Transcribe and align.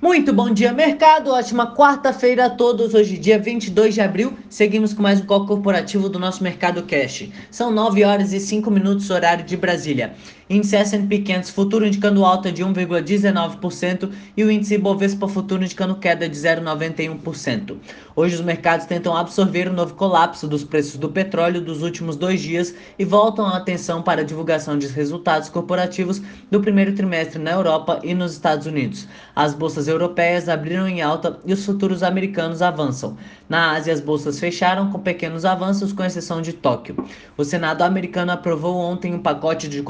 Muito 0.00 0.32
bom 0.32 0.50
dia, 0.50 0.72
mercado. 0.72 1.30
Ótima 1.30 1.74
quarta-feira 1.76 2.46
a 2.46 2.50
todos. 2.50 2.94
Hoje, 2.94 3.18
dia 3.18 3.38
22 3.38 3.92
de 3.92 4.00
abril, 4.00 4.32
seguimos 4.48 4.94
com 4.94 5.02
mais 5.02 5.20
um 5.20 5.26
call 5.26 5.44
corporativo 5.44 6.08
do 6.08 6.18
nosso 6.18 6.42
Mercado 6.42 6.82
Cash. 6.84 7.28
São 7.50 7.70
9 7.70 8.02
horas 8.02 8.32
e 8.32 8.40
5 8.40 8.70
minutos, 8.70 9.10
horário 9.10 9.44
de 9.44 9.58
Brasília. 9.58 10.14
Índice 10.52 10.74
S&P 10.74 11.20
500 11.20 11.50
futuro 11.50 11.86
indicando 11.86 12.24
alta 12.24 12.50
de 12.50 12.64
1,19% 12.64 14.10
e 14.36 14.42
o 14.42 14.50
índice 14.50 14.76
Bovespa 14.76 15.28
futuro 15.28 15.62
indicando 15.62 15.94
queda 15.94 16.28
de 16.28 16.36
0,91%. 16.36 17.76
Hoje 18.16 18.34
os 18.34 18.40
mercados 18.40 18.84
tentam 18.84 19.16
absorver 19.16 19.68
o 19.68 19.72
novo 19.72 19.94
colapso 19.94 20.48
dos 20.48 20.64
preços 20.64 20.96
do 20.96 21.08
petróleo 21.08 21.60
dos 21.60 21.82
últimos 21.84 22.16
dois 22.16 22.40
dias 22.40 22.74
e 22.98 23.04
voltam 23.04 23.46
a 23.46 23.58
atenção 23.58 24.02
para 24.02 24.22
a 24.22 24.24
divulgação 24.24 24.76
de 24.76 24.88
resultados 24.88 25.48
corporativos 25.48 26.20
do 26.50 26.60
primeiro 26.60 26.96
trimestre 26.96 27.38
na 27.40 27.52
Europa 27.52 28.00
e 28.02 28.12
nos 28.12 28.32
Estados 28.32 28.66
Unidos. 28.66 29.06
As 29.36 29.54
bolsas 29.54 29.86
europeias 29.86 30.48
abriram 30.48 30.88
em 30.88 31.00
alta 31.00 31.38
e 31.46 31.52
os 31.52 31.64
futuros 31.64 32.02
americanos 32.02 32.60
avançam. 32.60 33.16
Na 33.48 33.72
Ásia, 33.76 33.92
as 33.92 34.00
bolsas 34.00 34.40
fecharam 34.40 34.90
com 34.90 34.98
pequenos 34.98 35.44
avanços, 35.44 35.92
com 35.92 36.04
exceção 36.04 36.42
de 36.42 36.52
Tóquio. 36.52 36.96
O 37.36 37.44
Senado 37.44 37.82
americano 37.82 38.32
aprovou 38.32 38.76
ontem 38.76 39.14
um 39.14 39.22
pacote 39.22 39.68
de 39.68 39.82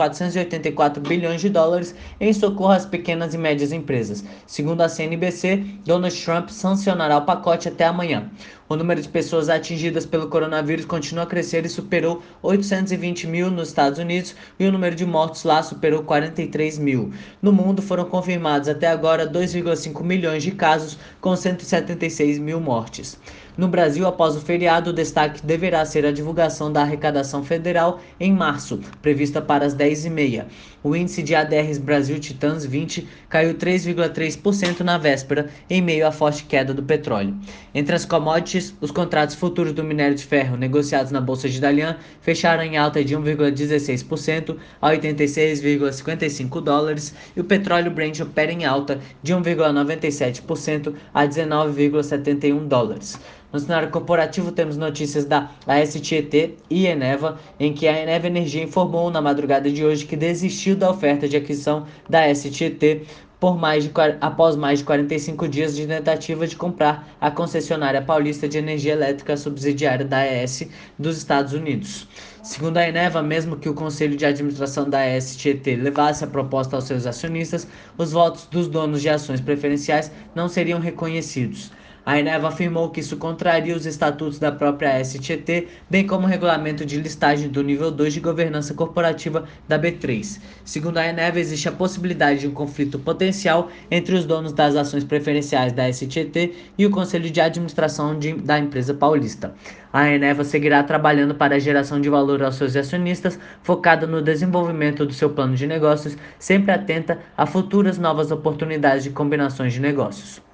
484 0.50 1.00
bilhões 1.02 1.40
de 1.40 1.48
dólares 1.48 1.94
em 2.20 2.32
socorro 2.32 2.72
às 2.72 2.84
pequenas 2.84 3.32
e 3.32 3.38
médias 3.38 3.72
empresas. 3.72 4.24
Segundo 4.46 4.80
a 4.80 4.88
CNBC, 4.88 5.64
Donald 5.84 6.14
Trump 6.24 6.48
sancionará 6.48 7.16
o 7.18 7.24
pacote 7.24 7.68
até 7.68 7.84
amanhã. 7.84 8.28
O 8.72 8.76
número 8.76 9.02
de 9.02 9.08
pessoas 9.08 9.48
atingidas 9.48 10.06
pelo 10.06 10.28
coronavírus 10.28 10.84
continua 10.84 11.24
a 11.24 11.26
crescer 11.26 11.66
e 11.66 11.68
superou 11.68 12.22
820 12.40 13.26
mil 13.26 13.50
nos 13.50 13.66
Estados 13.66 13.98
Unidos 13.98 14.36
e 14.60 14.64
o 14.64 14.70
número 14.70 14.94
de 14.94 15.04
mortos 15.04 15.42
lá 15.42 15.60
superou 15.60 16.04
43 16.04 16.78
mil. 16.78 17.10
No 17.42 17.52
mundo 17.52 17.82
foram 17.82 18.04
confirmados 18.04 18.68
até 18.68 18.86
agora 18.86 19.28
2,5 19.28 20.04
milhões 20.04 20.44
de 20.44 20.52
casos, 20.52 20.96
com 21.20 21.34
176 21.34 22.38
mil 22.38 22.60
mortes. 22.60 23.18
No 23.60 23.66
Brasil, 23.68 24.06
após 24.06 24.36
o 24.36 24.40
feriado, 24.40 24.90
o 24.90 24.92
destaque 24.92 25.44
deverá 25.44 25.84
ser 25.84 26.06
a 26.06 26.12
divulgação 26.12 26.72
da 26.72 26.82
arrecadação 26.82 27.42
federal 27.42 28.00
em 28.18 28.32
março, 28.32 28.80
prevista 29.02 29.42
para 29.42 29.66
as 29.66 29.74
10h30. 29.74 30.46
O 30.82 30.96
índice 30.96 31.22
de 31.22 31.34
ADRs 31.34 31.76
Brasil 31.76 32.18
Titãs 32.18 32.64
20 32.64 33.06
caiu 33.28 33.54
3,3% 33.54 34.80
na 34.80 34.96
véspera, 34.96 35.50
em 35.68 35.82
meio 35.82 36.06
à 36.06 36.10
forte 36.10 36.44
queda 36.44 36.72
do 36.72 36.82
petróleo. 36.82 37.36
Entre 37.74 37.94
as 37.94 38.06
commodities, 38.06 38.59
os 38.80 38.90
contratos 38.90 39.34
futuros 39.34 39.72
do 39.72 39.84
minério 39.84 40.14
de 40.14 40.24
ferro 40.24 40.56
negociados 40.56 41.10
na 41.10 41.20
Bolsa 41.20 41.48
de 41.48 41.60
Dalian 41.60 41.96
fecharam 42.20 42.62
em 42.62 42.76
alta 42.76 43.04
de 43.04 43.16
1,16% 43.16 44.56
a 44.80 44.90
86,55 44.90 46.60
dólares 46.60 47.14
e 47.36 47.40
o 47.40 47.44
petróleo 47.44 47.90
Brent 47.90 48.20
opera 48.20 48.52
em 48.52 48.64
alta 48.64 49.00
de 49.22 49.34
1,97% 49.34 50.94
a 51.14 51.26
19,71 51.26 52.66
dólares. 52.66 53.18
No 53.52 53.58
cenário 53.58 53.90
corporativo, 53.90 54.52
temos 54.52 54.76
notícias 54.76 55.24
da 55.24 55.50
ASTET 55.66 56.56
e 56.70 56.86
Eneva, 56.86 57.38
em 57.58 57.72
que 57.72 57.88
a 57.88 58.00
Eneva 58.00 58.28
Energia 58.28 58.62
informou 58.62 59.10
na 59.10 59.20
madrugada 59.20 59.68
de 59.68 59.84
hoje 59.84 60.06
que 60.06 60.16
desistiu 60.16 60.76
da 60.76 60.88
oferta 60.88 61.28
de 61.28 61.36
aquisição 61.36 61.84
da 62.08 62.32
STET 62.32 63.06
por 63.40 63.56
mais 63.56 63.84
de, 63.84 63.90
após 64.20 64.54
mais 64.54 64.80
de 64.80 64.84
45 64.84 65.48
dias 65.48 65.74
de 65.74 65.86
tentativa 65.86 66.46
de 66.46 66.54
comprar 66.54 67.08
a 67.18 67.30
concessionária 67.30 68.02
paulista 68.02 68.46
de 68.46 68.58
energia 68.58 68.92
elétrica 68.92 69.34
subsidiária 69.34 70.04
da 70.04 70.18
AES 70.18 70.68
dos 70.98 71.16
Estados 71.16 71.54
Unidos. 71.54 72.06
Segundo 72.42 72.76
a 72.76 72.86
Eneva, 72.86 73.22
mesmo 73.22 73.56
que 73.56 73.68
o 73.68 73.74
conselho 73.74 74.16
de 74.16 74.26
administração 74.26 74.88
da 74.88 75.00
STT 75.18 75.76
levasse 75.76 76.22
a 76.22 76.26
proposta 76.26 76.76
aos 76.76 76.84
seus 76.84 77.06
acionistas, 77.06 77.66
os 77.96 78.12
votos 78.12 78.46
dos 78.46 78.68
donos 78.68 79.00
de 79.00 79.08
ações 79.08 79.40
preferenciais 79.40 80.12
não 80.34 80.46
seriam 80.46 80.78
reconhecidos. 80.78 81.72
A 82.04 82.18
Eneva 82.18 82.48
afirmou 82.48 82.88
que 82.88 83.00
isso 83.00 83.18
contraria 83.18 83.76
os 83.76 83.84
estatutos 83.84 84.38
da 84.38 84.50
própria 84.50 85.02
STT, 85.04 85.68
bem 85.88 86.06
como 86.06 86.26
o 86.26 86.28
regulamento 86.28 86.84
de 86.86 86.98
listagem 86.98 87.48
do 87.48 87.62
nível 87.62 87.90
2 87.90 88.14
de 88.14 88.20
governança 88.20 88.72
corporativa 88.72 89.44
da 89.68 89.78
B3. 89.78 90.40
Segundo 90.64 90.96
a 90.96 91.06
Eneva, 91.06 91.38
existe 91.38 91.68
a 91.68 91.72
possibilidade 91.72 92.40
de 92.40 92.48
um 92.48 92.52
conflito 92.52 92.98
potencial 92.98 93.68
entre 93.90 94.14
os 94.14 94.24
donos 94.24 94.52
das 94.52 94.76
ações 94.76 95.04
preferenciais 95.04 95.74
da 95.74 95.92
STT 95.92 96.54
e 96.78 96.86
o 96.86 96.90
conselho 96.90 97.30
de 97.30 97.40
administração 97.40 98.18
de, 98.18 98.32
da 98.32 98.58
empresa 98.58 98.94
paulista. 98.94 99.54
A 99.92 100.08
Eneva 100.08 100.42
seguirá 100.42 100.82
trabalhando 100.82 101.34
para 101.34 101.56
a 101.56 101.58
geração 101.58 102.00
de 102.00 102.08
valor 102.08 102.42
aos 102.42 102.54
seus 102.54 102.74
acionistas, 102.76 103.38
focada 103.62 104.06
no 104.06 104.22
desenvolvimento 104.22 105.04
do 105.04 105.12
seu 105.12 105.30
plano 105.30 105.54
de 105.54 105.66
negócios, 105.66 106.16
sempre 106.38 106.72
atenta 106.72 107.18
a 107.36 107.44
futuras 107.44 107.98
novas 107.98 108.30
oportunidades 108.30 109.04
de 109.04 109.10
combinações 109.10 109.74
de 109.74 109.80
negócios. 109.80 110.49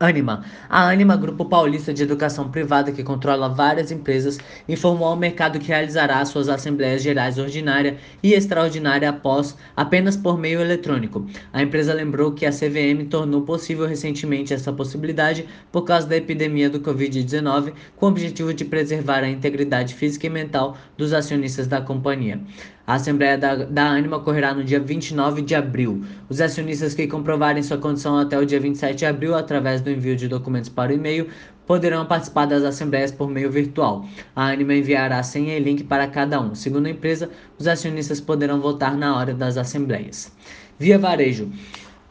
Anima. 0.00 0.44
A 0.68 0.88
Anima, 0.88 1.16
grupo 1.16 1.44
paulista 1.44 1.92
de 1.92 2.04
educação 2.04 2.48
privada 2.48 2.92
que 2.92 3.02
controla 3.02 3.48
várias 3.48 3.90
empresas, 3.90 4.38
informou 4.68 5.08
ao 5.08 5.16
mercado 5.16 5.58
que 5.58 5.66
realizará 5.66 6.24
suas 6.24 6.48
assembleias 6.48 7.02
gerais 7.02 7.36
ordinária 7.36 7.98
e 8.22 8.32
extraordinária 8.32 9.08
após 9.10 9.56
apenas 9.76 10.16
por 10.16 10.38
meio 10.38 10.60
eletrônico. 10.60 11.26
A 11.52 11.62
empresa 11.62 11.92
lembrou 11.92 12.30
que 12.30 12.46
a 12.46 12.52
CVM 12.52 13.08
tornou 13.10 13.42
possível 13.42 13.86
recentemente 13.86 14.54
essa 14.54 14.72
possibilidade 14.72 15.46
por 15.72 15.82
causa 15.82 16.06
da 16.06 16.16
epidemia 16.16 16.70
do 16.70 16.78
Covid-19, 16.78 17.72
com 17.96 18.06
o 18.06 18.10
objetivo 18.10 18.54
de 18.54 18.64
preservar 18.64 19.24
a 19.24 19.28
integridade 19.28 19.94
física 19.94 20.28
e 20.28 20.30
mental 20.30 20.76
dos 20.96 21.12
acionistas 21.12 21.66
da 21.66 21.80
companhia. 21.80 22.40
A 22.88 22.94
Assembleia 22.94 23.36
da, 23.36 23.54
da 23.54 23.90
Anima 23.90 24.16
ocorrerá 24.16 24.54
no 24.54 24.64
dia 24.64 24.80
29 24.80 25.42
de 25.42 25.54
abril. 25.54 26.02
Os 26.26 26.40
acionistas 26.40 26.94
que 26.94 27.06
comprovarem 27.06 27.62
sua 27.62 27.76
condição 27.76 28.16
até 28.16 28.38
o 28.38 28.46
dia 28.46 28.58
27 28.58 28.96
de 28.96 29.04
abril, 29.04 29.34
através 29.34 29.82
do 29.82 29.90
envio 29.90 30.16
de 30.16 30.26
documentos 30.26 30.70
para 30.70 30.90
o 30.90 30.94
e-mail, 30.94 31.28
poderão 31.66 32.06
participar 32.06 32.46
das 32.46 32.62
assembleias 32.62 33.12
por 33.12 33.28
meio 33.28 33.50
virtual. 33.50 34.06
A 34.34 34.46
Anima 34.46 34.72
enviará 34.72 35.22
senha 35.22 35.54
e 35.54 35.60
link 35.60 35.84
para 35.84 36.06
cada 36.06 36.40
um. 36.40 36.54
Segundo 36.54 36.86
a 36.86 36.90
empresa, 36.90 37.28
os 37.58 37.68
acionistas 37.68 38.22
poderão 38.22 38.58
votar 38.58 38.96
na 38.96 39.14
hora 39.14 39.34
das 39.34 39.58
assembleias. 39.58 40.32
Via 40.78 40.98
Varejo. 40.98 41.52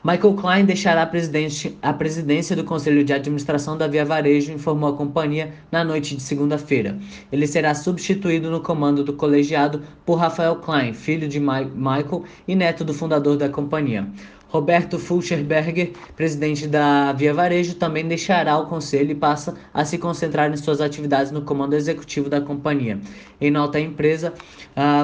Michael 0.10 0.36
Klein 0.36 0.64
deixará 0.64 1.02
a, 1.02 1.90
a 1.90 1.94
presidência 1.94 2.56
do 2.56 2.64
Conselho 2.64 3.04
de 3.04 3.12
Administração 3.12 3.78
da 3.78 3.90
Via 3.90 4.06
Varejo, 4.06 4.54
informou 4.54 4.92
a 4.92 4.96
companhia 4.96 5.54
na 5.70 5.84
noite 5.84 6.16
de 6.16 6.22
segunda-feira. 6.22 6.98
Ele 7.30 7.46
será 7.46 7.76
substituído 7.76 8.50
no 8.50 8.62
comando 8.62 9.04
do 9.04 9.12
colegiado 9.12 9.82
por 10.06 10.16
Rafael 10.16 10.56
Klein, 10.56 10.94
filho 10.94 11.28
de 11.28 11.42
Michael 11.42 12.24
e 12.48 12.56
neto 12.56 12.86
do 12.86 12.94
fundador 12.94 13.36
da 13.36 13.50
companhia. 13.50 14.08
Roberto 14.50 14.98
Fulcherberger, 14.98 15.92
presidente 16.16 16.70
da 16.70 17.12
Via 17.12 17.34
Varejo, 17.34 17.76
também 17.76 18.08
deixará 18.08 18.58
o 18.58 18.68
conselho 18.68 19.12
e 19.12 19.16
passa 19.16 19.56
a 19.74 19.84
se 19.84 19.98
concentrar 19.98 20.50
em 20.50 20.56
suas 20.56 20.80
atividades 20.80 21.34
no 21.34 21.42
comando 21.42 21.74
executivo 21.74 22.30
da 22.30 22.40
companhia. 22.40 22.98
Em 23.42 23.52
nota 23.52 23.78
à 23.78 23.82
empresa, 23.82 24.34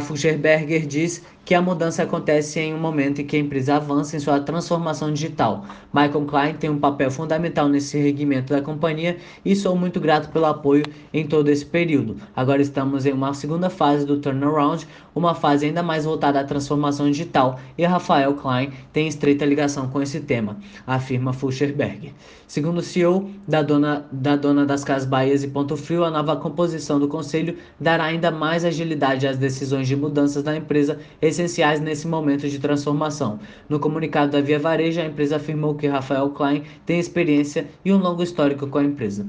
Fulcherberger 0.03 0.87
diz 0.87 1.23
que 1.45 1.53
a 1.53 1.61
mudança 1.61 2.03
acontece 2.03 2.59
em 2.59 2.73
um 2.73 2.79
momento 2.79 3.19
em 3.19 3.25
que 3.25 3.35
a 3.35 3.39
empresa 3.39 3.75
avança 3.75 4.15
em 4.15 4.19
sua 4.19 4.39
transformação 4.39 5.11
digital. 5.11 5.65
Michael 5.93 6.25
Klein 6.25 6.53
tem 6.53 6.69
um 6.69 6.79
papel 6.79 7.11
fundamental 7.11 7.67
nesse 7.67 7.97
regimento 7.97 8.53
da 8.53 8.61
companhia 8.61 9.17
e 9.43 9.55
sou 9.55 9.75
muito 9.75 9.99
grato 9.99 10.29
pelo 10.29 10.45
apoio 10.45 10.85
em 11.13 11.27
todo 11.27 11.49
esse 11.49 11.65
período. 11.65 12.15
Agora 12.35 12.61
estamos 12.61 13.05
em 13.05 13.11
uma 13.11 13.33
segunda 13.33 13.69
fase 13.69 14.05
do 14.05 14.17
turnaround, 14.17 14.87
uma 15.13 15.35
fase 15.35 15.65
ainda 15.65 15.83
mais 15.83 16.05
voltada 16.05 16.39
à 16.39 16.43
transformação 16.43 17.11
digital, 17.11 17.59
e 17.77 17.83
Rafael 17.83 18.33
Klein 18.35 18.71
tem 18.93 19.07
estreita 19.07 19.45
ligação 19.45 19.89
com 19.89 20.01
esse 20.01 20.21
tema, 20.21 20.57
afirma 20.87 21.33
Fulcherberg. 21.33 22.13
Segundo 22.47 22.77
o 22.77 22.81
CEO 22.83 23.31
da 23.47 23.63
dona, 23.63 24.05
da 24.11 24.35
dona 24.35 24.65
das 24.65 24.83
Casas 24.83 25.07
Bahias 25.07 25.43
e 25.43 25.47
Ponto 25.47 25.75
Frio, 25.75 26.03
a 26.03 26.11
nova 26.11 26.35
composição 26.35 26.99
do 26.99 27.07
conselho 27.07 27.57
dará 27.79 28.03
ainda 28.03 28.29
mais 28.29 28.63
agilidade 28.63 29.27
às 29.27 29.37
decisões 29.37 29.87
de 29.87 29.95
mudanças 29.95 30.43
da 30.43 30.55
empresa 30.55 30.99
essenciais 31.33 31.79
nesse 31.79 32.07
momento 32.07 32.47
de 32.47 32.59
transformação. 32.59 33.39
No 33.67 33.79
comunicado 33.79 34.31
da 34.31 34.41
Via 34.41 34.59
Varejo, 34.59 35.01
a 35.01 35.05
empresa 35.05 35.37
afirmou 35.37 35.75
que 35.75 35.87
Rafael 35.87 36.29
Klein 36.29 36.63
tem 36.85 36.99
experiência 36.99 37.67
e 37.83 37.91
um 37.91 37.97
longo 37.97 38.23
histórico 38.23 38.67
com 38.67 38.77
a 38.77 38.83
empresa. 38.83 39.27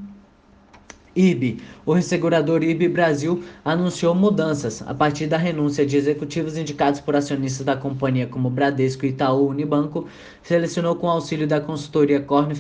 IB. 1.17 1.59
O 1.87 1.93
ressegurador 1.93 2.63
IB 2.63 2.89
Brasil 2.89 3.43
anunciou 3.65 4.15
mudanças 4.15 4.83
a 4.83 4.93
partir 4.93 5.27
da 5.27 5.37
renúncia 5.37 5.87
de 5.87 5.97
executivos 5.97 6.57
indicados 6.57 7.01
por 7.01 7.15
acionistas 7.15 7.65
da 7.65 7.77
companhia 7.77 8.27
como 8.27 8.51
Bradesco, 8.51 9.07
Itaú, 9.07 9.49
Unibanco, 9.49 10.09
selecionou 10.43 10.97
com 10.97 11.09
auxílio 11.09 11.47
da 11.47 11.61
consultoria 11.61 12.21
Corn 12.21 12.53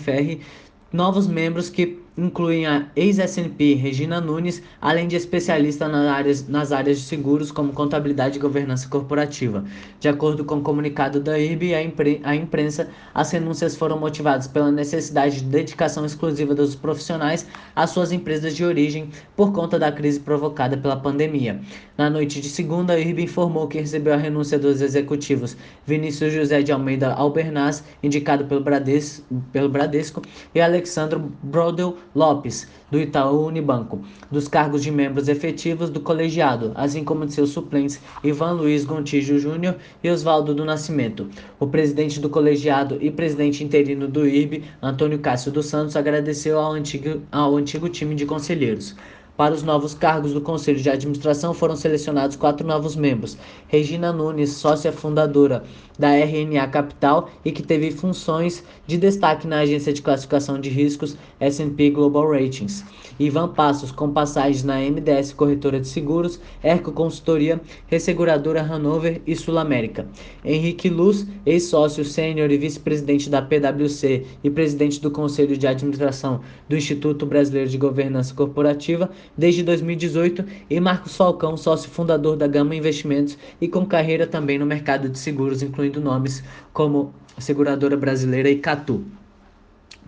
novos 0.92 1.26
membros 1.26 1.68
que 1.68 2.03
incluem 2.16 2.66
a 2.66 2.86
ex-SNP 2.94 3.74
Regina 3.74 4.20
Nunes, 4.20 4.62
além 4.80 5.08
de 5.08 5.16
especialista 5.16 5.88
nas 5.88 6.06
áreas, 6.06 6.48
nas 6.48 6.72
áreas 6.72 6.98
de 6.98 7.04
seguros 7.04 7.50
como 7.50 7.72
contabilidade 7.72 8.38
e 8.38 8.40
governança 8.40 8.88
corporativa. 8.88 9.64
De 9.98 10.08
acordo 10.08 10.44
com 10.44 10.56
o 10.56 10.62
comunicado 10.62 11.18
da 11.20 11.38
IRB 11.38 11.66
e 11.66 11.74
a, 11.74 11.82
impre, 11.82 12.20
a 12.22 12.34
imprensa, 12.36 12.88
as 13.12 13.30
renúncias 13.30 13.76
foram 13.76 13.98
motivadas 13.98 14.46
pela 14.46 14.70
necessidade 14.70 15.40
de 15.40 15.44
dedicação 15.44 16.06
exclusiva 16.06 16.54
dos 16.54 16.74
profissionais 16.74 17.46
às 17.74 17.90
suas 17.90 18.12
empresas 18.12 18.54
de 18.54 18.64
origem 18.64 19.10
por 19.36 19.52
conta 19.52 19.78
da 19.78 19.90
crise 19.90 20.20
provocada 20.20 20.76
pela 20.76 20.96
pandemia. 20.96 21.60
Na 21.98 22.08
noite 22.08 22.40
de 22.40 22.48
segunda, 22.48 22.92
a 22.92 22.98
IRB 22.98 23.24
informou 23.24 23.66
que 23.66 23.78
recebeu 23.78 24.14
a 24.14 24.16
renúncia 24.16 24.58
dos 24.58 24.80
executivos 24.80 25.56
Vinícius 25.86 26.32
José 26.32 26.62
de 26.62 26.70
Almeida 26.70 27.12
Albernaz, 27.12 27.82
indicado 28.02 28.44
pelo 28.44 28.60
Bradesco, 28.60 29.24
pelo 29.52 29.68
Bradesco 29.68 30.22
e 30.54 30.60
Alexandro 30.60 31.32
Brodel 31.42 31.96
Lopes, 32.14 32.68
do 32.90 33.00
Itaú 33.00 33.46
Unibanco, 33.46 34.00
dos 34.30 34.46
cargos 34.46 34.82
de 34.82 34.90
membros 34.90 35.28
efetivos 35.28 35.90
do 35.90 36.00
colegiado, 36.00 36.70
assim 36.74 37.02
como 37.02 37.26
de 37.26 37.32
seus 37.32 37.50
suplentes 37.50 38.00
Ivan 38.22 38.52
Luiz 38.52 38.84
Gontijo 38.84 39.38
Júnior 39.38 39.76
e 40.02 40.10
Oswaldo 40.10 40.54
do 40.54 40.64
Nascimento. 40.64 41.28
O 41.58 41.66
presidente 41.66 42.20
do 42.20 42.28
colegiado 42.28 42.98
e 43.00 43.10
presidente 43.10 43.64
interino 43.64 44.06
do 44.06 44.26
IRB, 44.26 44.62
Antônio 44.80 45.18
Cássio 45.18 45.50
dos 45.50 45.66
Santos, 45.66 45.96
agradeceu 45.96 46.58
ao 46.58 46.72
antigo, 46.72 47.22
ao 47.32 47.56
antigo 47.56 47.88
time 47.88 48.14
de 48.14 48.24
conselheiros. 48.26 48.94
Para 49.36 49.52
os 49.52 49.64
novos 49.64 49.94
cargos 49.94 50.32
do 50.32 50.40
Conselho 50.40 50.80
de 50.80 50.88
Administração 50.88 51.52
foram 51.52 51.74
selecionados 51.74 52.36
quatro 52.36 52.64
novos 52.64 52.94
membros. 52.94 53.36
Regina 53.66 54.12
Nunes, 54.12 54.50
sócia 54.50 54.92
fundadora 54.92 55.64
da 55.98 56.10
RNA 56.16 56.68
Capital 56.68 57.28
e 57.44 57.50
que 57.50 57.60
teve 57.60 57.90
funções 57.90 58.62
de 58.86 58.96
destaque 58.96 59.48
na 59.48 59.58
agência 59.58 59.92
de 59.92 60.02
classificação 60.02 60.60
de 60.60 60.70
riscos 60.70 61.16
S&P 61.44 61.90
Global 61.90 62.30
Ratings. 62.30 62.84
Ivan 63.18 63.48
Passos, 63.48 63.92
com 63.92 64.10
passagens 64.10 64.64
na 64.64 64.78
MDS 64.78 65.32
Corretora 65.32 65.78
de 65.78 65.86
Seguros, 65.86 66.40
Erco 66.62 66.90
Consultoria, 66.90 67.60
Resseguradora 67.86 68.60
Hanover 68.60 69.22
e 69.24 69.36
Sul 69.36 69.58
América. 69.58 70.06
Henrique 70.44 70.88
Luz, 70.88 71.26
ex-sócio 71.46 72.04
sênior 72.04 72.50
e 72.50 72.58
vice-presidente 72.58 73.30
da 73.30 73.40
PwC 73.40 74.26
e 74.42 74.50
presidente 74.50 75.00
do 75.00 75.10
Conselho 75.10 75.56
de 75.56 75.66
Administração 75.66 76.40
do 76.68 76.76
Instituto 76.76 77.24
Brasileiro 77.24 77.70
de 77.70 77.78
Governança 77.78 78.34
Corporativa, 78.34 79.10
desde 79.38 79.62
2018, 79.62 80.44
e 80.68 80.80
Marcos 80.80 81.16
Falcão, 81.16 81.56
sócio 81.56 81.90
fundador 81.90 82.36
da 82.36 82.48
Gama 82.48 82.74
Investimentos 82.74 83.38
e 83.60 83.68
com 83.68 83.86
carreira 83.86 84.26
também 84.26 84.58
no 84.58 84.66
mercado 84.66 85.08
de 85.08 85.18
seguros, 85.18 85.62
incluindo 85.62 86.00
nomes 86.00 86.42
como 86.72 87.14
Seguradora 87.38 87.96
Brasileira 87.96 88.50
e 88.50 88.56
Catu. 88.56 89.04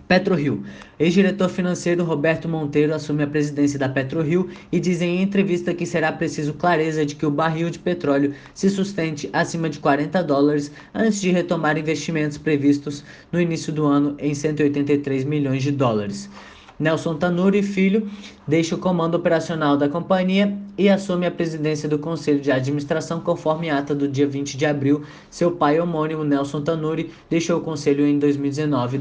PetroRio. 0.07 0.63
Ex-diretor 0.99 1.49
financeiro 1.49 2.03
Roberto 2.03 2.47
Monteiro 2.47 2.93
assume 2.93 3.23
a 3.23 3.27
presidência 3.27 3.77
da 3.77 3.89
PetroRio 3.89 4.49
e 4.71 4.79
diz 4.79 5.01
em 5.01 5.21
entrevista 5.21 5.73
que 5.73 5.85
será 5.85 6.11
preciso 6.11 6.53
clareza 6.53 7.05
de 7.05 7.15
que 7.15 7.25
o 7.25 7.31
barril 7.31 7.69
de 7.69 7.79
petróleo 7.79 8.33
se 8.53 8.69
sustente 8.69 9.29
acima 9.33 9.69
de 9.69 9.79
40 9.79 10.23
dólares 10.23 10.71
antes 10.93 11.19
de 11.19 11.29
retomar 11.31 11.77
investimentos 11.77 12.37
previstos 12.37 13.03
no 13.31 13.41
início 13.41 13.73
do 13.73 13.85
ano 13.85 14.15
em 14.17 14.33
183 14.33 15.25
milhões 15.25 15.61
de 15.61 15.71
dólares. 15.71 16.29
Nelson 16.79 17.15
Tanuri 17.15 17.63
Filho 17.63 18.07
deixa 18.47 18.75
o 18.75 18.77
comando 18.77 19.15
operacional 19.15 19.75
da 19.75 19.89
companhia 19.89 20.55
e 20.77 20.87
assume 20.89 21.25
a 21.25 21.31
presidência 21.31 21.89
do 21.89 21.97
Conselho 21.97 22.39
de 22.39 22.51
Administração 22.51 23.19
conforme 23.19 23.69
ata 23.69 23.95
do 23.95 24.07
dia 24.07 24.27
20 24.27 24.55
de 24.55 24.65
abril. 24.65 25.03
Seu 25.29 25.51
pai 25.51 25.79
homônimo, 25.79 26.23
Nelson 26.23 26.61
Tanuri, 26.61 27.11
deixou 27.29 27.57
o 27.57 27.61
conselho 27.61 28.05
em 28.05 28.19
2019, 28.19 28.99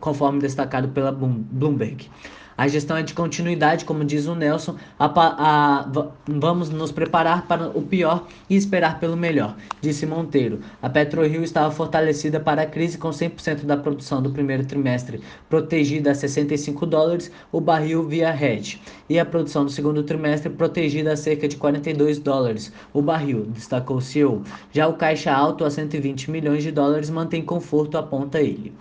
conforme 0.00 0.40
destacado 0.40 0.88
pela 0.88 1.12
Bloomberg. 1.12 2.10
A 2.58 2.66
gestão 2.68 2.96
é 2.96 3.02
de 3.02 3.12
continuidade, 3.12 3.84
como 3.84 4.02
diz 4.02 4.26
o 4.26 4.34
Nelson. 4.34 4.76
A, 4.98 5.06
a, 5.06 5.88
vamos 6.26 6.70
nos 6.70 6.90
preparar 6.90 7.46
para 7.46 7.68
o 7.68 7.82
pior 7.82 8.26
e 8.48 8.56
esperar 8.56 8.98
pelo 8.98 9.16
melhor, 9.16 9.54
disse 9.80 10.06
Monteiro. 10.06 10.60
A 10.80 10.88
PetroRio 10.88 11.42
estava 11.42 11.70
fortalecida 11.70 12.40
para 12.40 12.62
a 12.62 12.66
crise 12.66 12.96
com 12.96 13.10
100% 13.10 13.64
da 13.64 13.76
produção 13.76 14.22
do 14.22 14.30
primeiro 14.30 14.64
trimestre 14.64 15.20
protegida 15.50 16.12
a 16.12 16.14
65 16.14 16.86
dólares 16.86 17.30
o 17.52 17.60
barril 17.60 18.08
via 18.08 18.34
hedge 18.34 18.80
e 19.08 19.18
a 19.18 19.24
produção 19.24 19.64
do 19.64 19.70
segundo 19.70 20.02
trimestre 20.02 20.48
protegida 20.48 21.12
a 21.12 21.16
cerca 21.16 21.46
de 21.46 21.56
42 21.56 22.18
dólares 22.18 22.72
o 22.92 23.02
barril, 23.02 23.46
destacou 23.46 23.98
o 23.98 24.00
CEO. 24.00 24.42
Já 24.72 24.88
o 24.88 24.94
caixa 24.94 25.32
alto 25.32 25.64
a 25.64 25.70
120 25.70 26.30
milhões 26.30 26.62
de 26.62 26.72
dólares 26.72 27.10
mantém 27.10 27.42
conforto, 27.42 27.98
aponta 27.98 28.40
ele. 28.40 28.72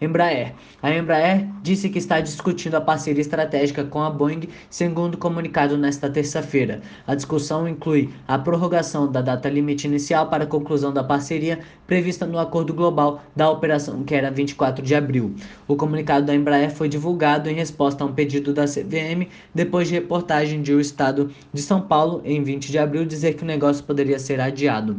Embraer. 0.00 0.54
A 0.82 0.90
Embraer 0.94 1.46
disse 1.62 1.90
que 1.90 1.98
está 1.98 2.20
discutindo 2.20 2.74
a 2.74 2.80
parceria 2.80 3.20
estratégica 3.20 3.84
com 3.84 4.02
a 4.02 4.08
Boeing, 4.08 4.48
segundo 4.70 5.18
comunicado 5.18 5.76
nesta 5.76 6.08
terça-feira. 6.08 6.80
A 7.06 7.14
discussão 7.14 7.68
inclui 7.68 8.08
a 8.26 8.38
prorrogação 8.38 9.12
da 9.12 9.20
data 9.20 9.50
limite 9.50 9.86
inicial 9.86 10.28
para 10.28 10.44
a 10.44 10.46
conclusão 10.46 10.90
da 10.90 11.04
parceria 11.04 11.60
prevista 11.86 12.26
no 12.26 12.38
acordo 12.38 12.72
global 12.72 13.22
da 13.36 13.50
operação, 13.50 14.02
que 14.02 14.14
era 14.14 14.30
24 14.30 14.82
de 14.82 14.94
abril. 14.94 15.34
O 15.68 15.76
comunicado 15.76 16.24
da 16.24 16.34
Embraer 16.34 16.70
foi 16.70 16.88
divulgado 16.88 17.50
em 17.50 17.54
resposta 17.54 18.02
a 18.02 18.06
um 18.06 18.14
pedido 18.14 18.54
da 18.54 18.64
CVM 18.64 19.28
depois 19.54 19.88
de 19.88 19.94
reportagem 19.94 20.62
de 20.62 20.72
o 20.72 20.80
Estado 20.80 21.30
de 21.52 21.60
São 21.60 21.82
Paulo, 21.82 22.22
em 22.24 22.42
20 22.42 22.70
de 22.70 22.78
abril, 22.78 23.04
dizer 23.04 23.34
que 23.34 23.42
o 23.42 23.46
negócio 23.46 23.84
poderia 23.84 24.18
ser 24.18 24.40
adiado. 24.40 24.96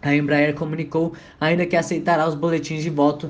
A 0.00 0.14
Embraer 0.14 0.54
comunicou 0.54 1.12
ainda 1.38 1.66
que 1.66 1.76
aceitará 1.76 2.26
os 2.26 2.34
boletins 2.34 2.82
de 2.82 2.88
voto 2.88 3.28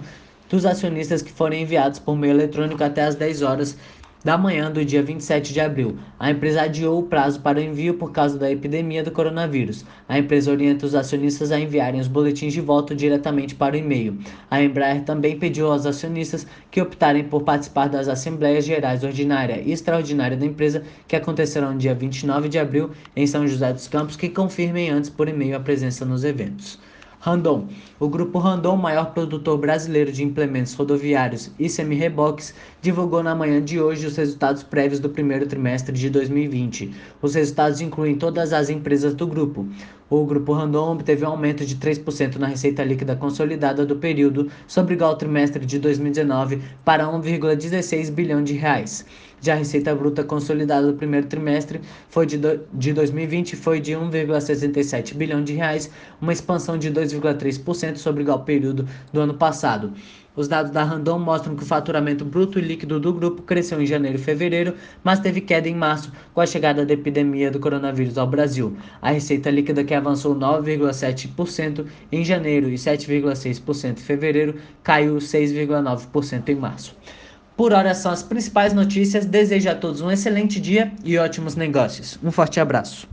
dos 0.50 0.66
acionistas 0.66 1.22
que 1.22 1.32
forem 1.32 1.62
enviados 1.62 1.98
por 1.98 2.16
meio 2.16 2.32
eletrônico 2.32 2.82
até 2.84 3.04
às 3.04 3.14
10 3.14 3.42
horas 3.42 3.78
da 4.22 4.36
manhã 4.36 4.70
do 4.70 4.84
dia 4.84 5.02
27 5.02 5.52
de 5.52 5.60
abril. 5.60 5.96
A 6.18 6.30
empresa 6.30 6.62
adiou 6.62 6.98
o 6.98 7.04
prazo 7.04 7.40
para 7.40 7.58
o 7.58 7.62
envio 7.62 7.94
por 7.94 8.12
causa 8.12 8.38
da 8.38 8.50
epidemia 8.50 9.02
do 9.02 9.10
coronavírus. 9.10 9.84
A 10.06 10.18
empresa 10.18 10.50
orienta 10.50 10.84
os 10.84 10.94
acionistas 10.94 11.50
a 11.50 11.58
enviarem 11.58 12.00
os 12.00 12.08
boletins 12.08 12.52
de 12.52 12.60
voto 12.60 12.94
diretamente 12.94 13.54
para 13.54 13.76
o 13.76 13.78
e-mail. 13.78 14.18
A 14.50 14.62
Embraer 14.62 15.04
também 15.04 15.38
pediu 15.38 15.72
aos 15.72 15.86
acionistas 15.86 16.46
que 16.70 16.82
optarem 16.82 17.24
por 17.24 17.42
participar 17.42 17.88
das 17.88 18.08
Assembleias 18.08 18.64
Gerais 18.64 19.02
Ordinária 19.02 19.62
e 19.64 19.72
Extraordinária 19.72 20.36
da 20.36 20.44
empresa, 20.44 20.82
que 21.08 21.16
acontecerão 21.16 21.72
no 21.72 21.78
dia 21.78 21.94
29 21.94 22.48
de 22.48 22.58
abril 22.58 22.90
em 23.16 23.26
São 23.26 23.46
José 23.46 23.72
dos 23.72 23.88
Campos, 23.88 24.16
que 24.16 24.28
confirmem 24.28 24.90
antes 24.90 25.08
por 25.08 25.28
e-mail 25.28 25.56
a 25.56 25.60
presença 25.60 26.04
nos 26.04 26.24
eventos. 26.24 26.78
Randon. 27.22 27.68
O 27.98 28.08
grupo 28.08 28.38
Randon, 28.38 28.78
maior 28.78 29.12
produtor 29.12 29.58
brasileiro 29.58 30.10
de 30.10 30.24
implementos 30.24 30.72
rodoviários 30.72 31.50
e 31.58 31.68
semi-reboques, 31.68 32.54
divulgou 32.80 33.22
na 33.22 33.34
manhã 33.34 33.62
de 33.62 33.78
hoje 33.78 34.06
os 34.06 34.16
resultados 34.16 34.62
prévios 34.62 35.00
do 35.00 35.10
primeiro 35.10 35.46
trimestre 35.46 35.94
de 35.94 36.08
2020. 36.08 36.94
Os 37.20 37.34
resultados 37.34 37.82
incluem 37.82 38.16
todas 38.16 38.54
as 38.54 38.70
empresas 38.70 39.12
do 39.12 39.26
grupo. 39.26 39.68
O 40.08 40.24
grupo 40.24 40.54
Randon 40.54 40.92
obteve 40.92 41.26
um 41.26 41.28
aumento 41.28 41.64
de 41.66 41.76
3% 41.76 42.36
na 42.36 42.46
receita 42.46 42.82
líquida 42.82 43.14
consolidada 43.14 43.84
do 43.84 43.96
período 43.96 44.50
sobre 44.66 44.94
igual 44.94 45.14
trimestre 45.14 45.66
de 45.66 45.78
2019 45.78 46.62
para 46.82 47.04
1,16 47.04 48.10
bilhão 48.10 48.42
de 48.42 48.54
reais. 48.54 49.04
Já 49.40 49.54
a 49.54 49.56
receita 49.56 49.94
bruta 49.94 50.22
consolidada 50.22 50.86
do 50.86 50.94
primeiro 50.94 51.26
trimestre 51.26 51.80
foi 52.08 52.26
de, 52.26 52.36
do, 52.36 52.60
de 52.74 52.92
2020 52.92 53.56
foi 53.56 53.80
de 53.80 53.92
1,67 53.92 55.14
bilhão 55.14 55.42
de 55.42 55.54
reais, 55.54 55.90
uma 56.20 56.32
expansão 56.32 56.76
de 56.76 56.90
2,3% 56.90 57.96
sobre 57.96 58.22
igual 58.22 58.40
período 58.40 58.86
do 59.12 59.20
ano 59.20 59.34
passado. 59.34 59.92
Os 60.36 60.46
dados 60.46 60.70
da 60.70 60.84
Randon 60.84 61.18
mostram 61.18 61.56
que 61.56 61.62
o 61.62 61.66
faturamento 61.66 62.24
bruto 62.24 62.58
e 62.58 62.62
líquido 62.62 63.00
do 63.00 63.12
grupo 63.12 63.42
cresceu 63.42 63.82
em 63.82 63.86
janeiro 63.86 64.16
e 64.16 64.20
fevereiro, 64.20 64.74
mas 65.02 65.18
teve 65.18 65.40
queda 65.40 65.68
em 65.68 65.74
março 65.74 66.12
com 66.32 66.40
a 66.40 66.46
chegada 66.46 66.86
da 66.86 66.94
epidemia 66.94 67.50
do 67.50 67.58
coronavírus 67.58 68.16
ao 68.16 68.26
Brasil. 68.26 68.76
A 69.02 69.10
receita 69.10 69.50
líquida 69.50 69.82
que 69.82 69.92
avançou 69.92 70.36
9,7% 70.36 71.84
em 72.12 72.24
janeiro 72.24 72.68
e 72.68 72.74
7,6% 72.74 73.92
em 73.92 73.96
fevereiro 73.96 74.54
caiu 74.82 75.16
6,9% 75.16 76.48
em 76.48 76.54
março. 76.54 76.94
Por 77.60 77.74
hora 77.74 77.94
são 77.94 78.10
as 78.10 78.22
principais 78.22 78.72
notícias. 78.72 79.26
Desejo 79.26 79.68
a 79.68 79.74
todos 79.74 80.00
um 80.00 80.10
excelente 80.10 80.58
dia 80.58 80.90
e 81.04 81.18
ótimos 81.18 81.56
negócios. 81.56 82.18
Um 82.24 82.32
forte 82.32 82.58
abraço. 82.58 83.06